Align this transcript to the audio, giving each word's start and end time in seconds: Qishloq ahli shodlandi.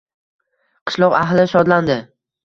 Qishloq 0.91 1.15
ahli 1.17 1.45
shodlandi. 1.51 1.99